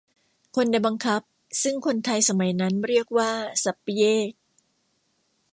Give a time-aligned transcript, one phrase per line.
[0.55, 1.21] คนในบังคับ
[1.63, 3.31] ซึ่งคนไทยสมัยนั้นเรียกว่า
[3.63, 4.29] สัปเยก